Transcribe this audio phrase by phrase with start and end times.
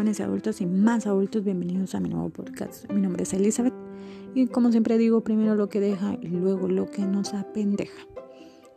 [0.00, 2.90] jóvenes y adultos y más adultos, bienvenidos a mi nuevo podcast.
[2.90, 3.74] Mi nombre es Elizabeth
[4.34, 8.06] y como siempre digo, primero lo que deja y luego lo que nos apendeja.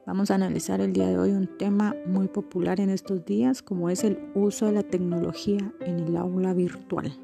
[0.05, 3.89] Vamos a analizar el día de hoy un tema muy popular en estos días como
[3.89, 7.17] es el uso de la tecnología en el aula virtual.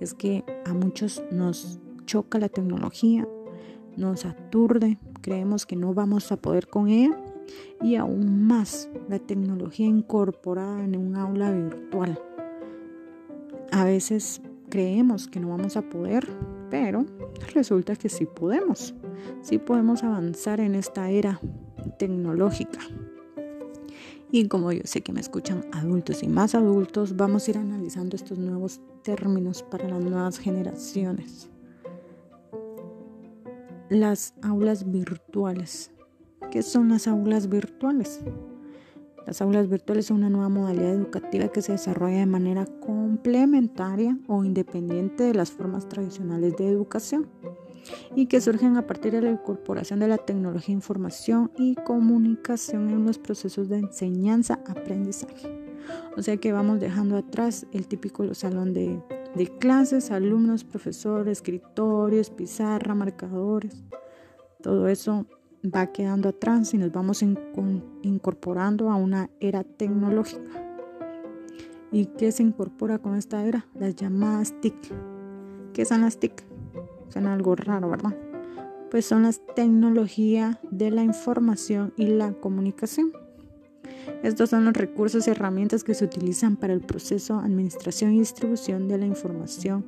[0.00, 3.28] Es que a muchos nos choca la tecnología,
[3.96, 7.16] nos aturde, creemos que no vamos a poder con ella
[7.82, 12.20] y aún más la tecnología incorporada en un aula virtual.
[13.78, 16.26] A veces creemos que no vamos a poder,
[16.68, 17.06] pero
[17.54, 18.92] resulta que sí podemos.
[19.40, 21.40] Sí podemos avanzar en esta era
[21.96, 22.80] tecnológica.
[24.32, 28.16] Y como yo sé que me escuchan adultos y más adultos, vamos a ir analizando
[28.16, 31.48] estos nuevos términos para las nuevas generaciones.
[33.90, 35.92] Las aulas virtuales.
[36.50, 38.22] ¿Qué son las aulas virtuales?
[39.28, 44.42] Las aulas virtuales son una nueva modalidad educativa que se desarrolla de manera complementaria o
[44.42, 47.28] independiente de las formas tradicionales de educación
[48.16, 53.04] y que surgen a partir de la incorporación de la tecnología, información y comunicación en
[53.04, 55.76] los procesos de enseñanza-aprendizaje.
[56.16, 58.98] O sea que vamos dejando atrás el típico salón de,
[59.34, 63.84] de clases, alumnos, profesores, escritorios, pizarra, marcadores.
[64.62, 65.26] Todo eso
[65.64, 67.22] va quedando atrás y nos vamos
[68.02, 70.64] incorporando a una era tecnológica.
[71.90, 73.66] ¿Y qué se incorpora con esta era?
[73.74, 74.74] Las llamadas TIC.
[75.72, 76.44] ¿Qué son las TIC?
[77.08, 78.16] Son algo raro, ¿verdad?
[78.90, 83.12] Pues son las tecnologías de la información y la comunicación.
[84.22, 88.88] Estos son los recursos y herramientas que se utilizan para el proceso, administración y distribución
[88.88, 89.86] de la información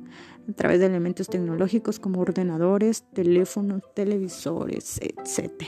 [0.49, 5.63] a través de elementos tecnológicos como ordenadores, teléfonos, televisores, etc.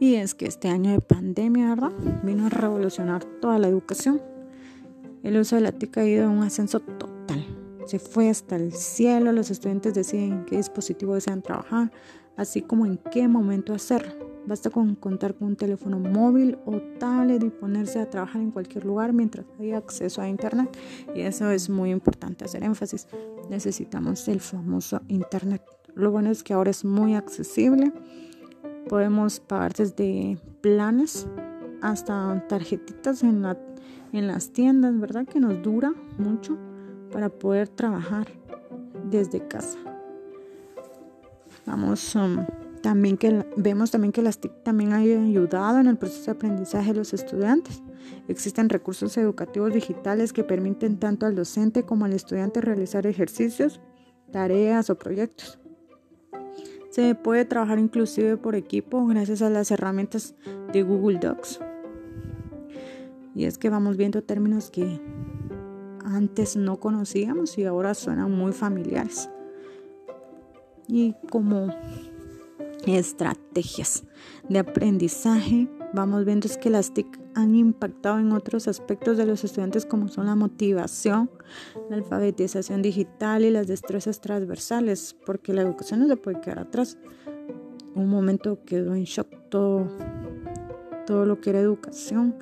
[0.00, 1.76] Y es que este año de pandemia.
[2.22, 4.20] Vino a revolucionar toda la educación.
[5.22, 7.44] El uso de la TIC ha ido a un ascenso total.
[7.86, 11.92] Se fue hasta el cielo, los estudiantes deciden qué dispositivo desean trabajar,
[12.36, 14.33] así como en qué momento hacerlo.
[14.46, 18.84] Basta con contar con un teléfono móvil o tablet y ponerse a trabajar en cualquier
[18.84, 20.76] lugar mientras haya acceso a Internet.
[21.14, 23.06] Y eso es muy importante hacer énfasis.
[23.48, 25.62] Necesitamos el famoso Internet.
[25.94, 27.92] Lo bueno es que ahora es muy accesible.
[28.88, 31.26] Podemos pagar desde planes
[31.80, 33.58] hasta tarjetitas en, la,
[34.12, 35.26] en las tiendas, ¿verdad?
[35.26, 36.58] Que nos dura mucho
[37.12, 38.28] para poder trabajar
[39.10, 39.78] desde casa.
[41.66, 42.14] Vamos.
[42.14, 42.44] Um,
[42.84, 46.92] también que vemos también que las TIC también han ayudado en el proceso de aprendizaje
[46.92, 47.82] de los estudiantes.
[48.28, 53.80] Existen recursos educativos digitales que permiten tanto al docente como al estudiante realizar ejercicios,
[54.30, 55.58] tareas o proyectos.
[56.90, 60.34] Se puede trabajar inclusive por equipo gracias a las herramientas
[60.74, 61.60] de Google Docs.
[63.34, 65.00] Y es que vamos viendo términos que
[66.04, 69.30] antes no conocíamos y ahora suenan muy familiares.
[70.86, 71.70] Y como
[72.86, 74.04] estrategias
[74.48, 79.44] de aprendizaje, vamos viendo es que las TIC han impactado en otros aspectos de los
[79.44, 81.30] estudiantes como son la motivación,
[81.90, 86.98] la alfabetización digital y las destrezas transversales, porque la educación no se puede quedar atrás.
[87.94, 89.88] Un momento quedó en shock todo,
[91.06, 92.36] todo lo que era educación.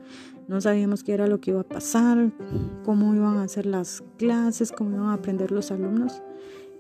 [0.49, 2.33] No sabíamos qué era lo que iba a pasar,
[2.85, 6.23] cómo iban a ser las clases, cómo iban a aprender los alumnos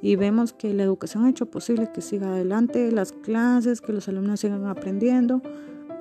[0.02, 4.08] y vemos que la educación ha hecho posible que siga adelante las clases, que los
[4.08, 5.40] alumnos sigan aprendiendo.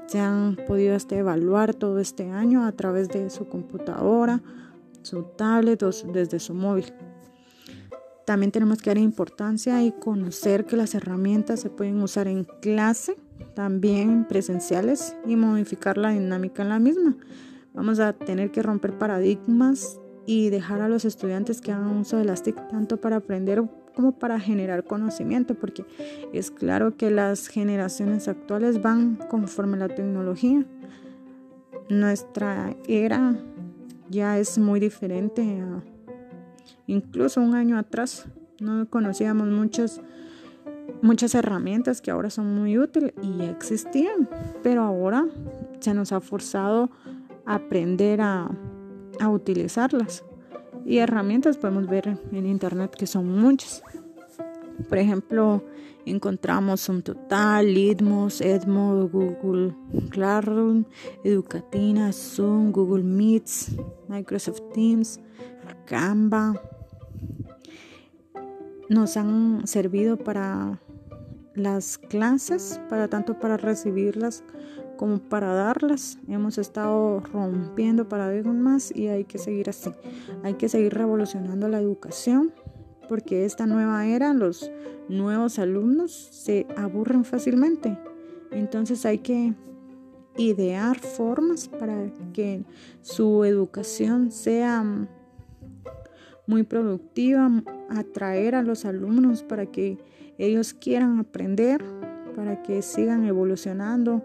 [0.07, 4.41] Se han podido este, evaluar todo este año a través de su computadora,
[5.03, 6.91] su tablet o desde su móvil.
[8.25, 13.15] También tenemos que dar importancia y conocer que las herramientas se pueden usar en clase,
[13.53, 17.17] también presenciales y modificar la dinámica en la misma.
[17.73, 22.25] Vamos a tener que romper paradigmas y dejar a los estudiantes que hagan uso de
[22.25, 23.63] las TIC tanto para aprender
[23.95, 25.85] como para generar conocimiento, porque
[26.33, 30.65] es claro que las generaciones actuales van conforme la tecnología.
[31.89, 33.35] Nuestra era
[34.09, 35.63] ya es muy diferente
[36.87, 38.25] incluso un año atrás.
[38.59, 40.01] No conocíamos muchas
[41.01, 44.29] muchas herramientas que ahora son muy útiles y ya existían,
[44.61, 45.25] pero ahora
[45.79, 46.89] se nos ha forzado
[47.45, 48.49] a aprender a,
[49.19, 50.23] a utilizarlas.
[50.85, 53.83] Y herramientas podemos ver en internet que son muchas.
[54.89, 55.63] Por ejemplo,
[56.05, 59.75] encontramos un total, Litmos, Edmo, Google
[60.09, 60.85] Classroom,
[61.23, 63.71] Educatina, Zoom, Google Meets,
[64.07, 65.19] Microsoft Teams,
[65.85, 66.59] Canva.
[68.89, 70.79] Nos han servido para
[71.55, 74.43] las clases para tanto para recibirlas
[75.01, 76.19] como para darlas.
[76.27, 79.89] Hemos estado rompiendo paradigmas y hay que seguir así.
[80.43, 82.53] Hay que seguir revolucionando la educación
[83.09, 84.69] porque esta nueva era los
[85.09, 87.97] nuevos alumnos se aburren fácilmente.
[88.51, 89.55] Entonces hay que
[90.37, 92.63] idear formas para que
[93.01, 94.85] su educación sea
[96.45, 97.49] muy productiva,
[97.89, 99.97] atraer a los alumnos para que
[100.37, 101.83] ellos quieran aprender,
[102.35, 104.23] para que sigan evolucionando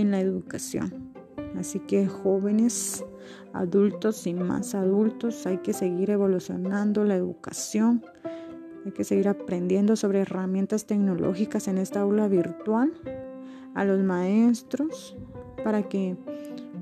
[0.00, 1.12] en la educación.
[1.58, 3.04] Así que jóvenes,
[3.52, 8.04] adultos y más adultos, hay que seguir evolucionando la educación,
[8.84, 12.92] hay que seguir aprendiendo sobre herramientas tecnológicas en esta aula virtual,
[13.74, 15.16] a los maestros,
[15.62, 16.16] para que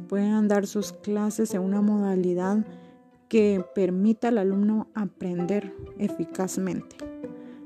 [0.09, 2.67] puedan dar sus clases en una modalidad
[3.29, 6.97] que permita al alumno aprender eficazmente.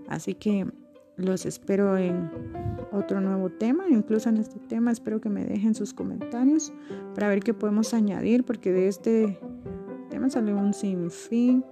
[0.09, 0.67] Así que
[1.17, 2.31] los espero en
[2.93, 6.73] otro nuevo tema, incluso en este tema espero que me dejen sus comentarios
[7.15, 9.39] para ver qué podemos añadir, porque de este
[10.11, 11.65] tema sale un sinfín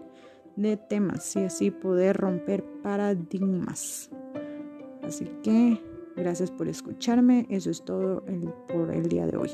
[0.56, 4.10] de temas y así poder romper paradigmas.
[5.02, 5.80] Así que
[6.16, 8.24] gracias por escucharme, eso es todo
[8.68, 9.50] por el día de hoy.